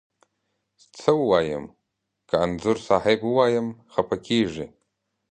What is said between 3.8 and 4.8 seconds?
خپه کږې.